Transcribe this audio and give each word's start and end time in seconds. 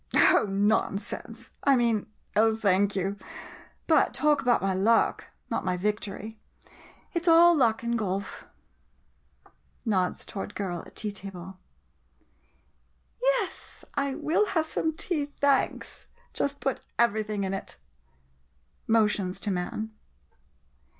Oh— 0.15 0.47
nonsense! 0.49 1.51
I 1.63 1.75
mean— 1.75 2.07
oh, 2.35 2.55
thank 2.55 2.95
you— 2.95 3.17
but 3.91 4.15
talk 4.15 4.41
about 4.41 4.59
my 4.59 4.73
luck— 4.73 5.25
not 5.51 5.63
my 5.63 5.77
victory. 5.77 6.39
It 7.13 7.25
's 7.25 7.27
all 7.27 7.53
luck 7.55 7.83
in 7.83 7.97
golf! 7.97 8.47
[Nods 9.85 10.25
toward 10.25 10.49
the 10.49 10.53
girl 10.55 10.81
at 10.87 10.95
tea 10.95 11.11
table.] 11.11 11.59
Yes, 13.21 13.85
I 13.93 14.15
will 14.15 14.47
have 14.57 14.65
some 14.65 14.93
tea, 14.93 15.27
thanks. 15.39 16.07
Just 16.33 16.61
put 16.61 16.81
everything 16.97 17.43
in 17.43 17.53
it! 17.53 17.77
[Motions 18.87 19.39
to 19.41 19.51
man. 19.51 19.91